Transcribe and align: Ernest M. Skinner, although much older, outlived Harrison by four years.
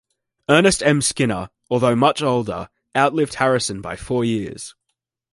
Ernest 0.49 0.81
M. 0.81 0.99
Skinner, 0.99 1.51
although 1.69 1.95
much 1.95 2.23
older, 2.23 2.69
outlived 2.97 3.35
Harrison 3.35 3.81
by 3.81 3.95
four 3.95 4.25
years. 4.25 4.73